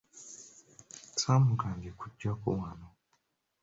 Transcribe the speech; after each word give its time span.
Saamugambye 1.19 1.89
kujjako 1.99 2.47
wano. 2.59 2.87